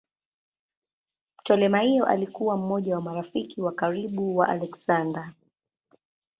Ptolemaio 1.37 2.05
alikuwa 2.05 2.57
mmoja 2.57 2.95
wa 2.95 3.01
marafiki 3.01 3.61
wa 3.61 3.71
karibu 3.71 4.37
wa 4.37 4.47
Aleksander. 4.49 5.33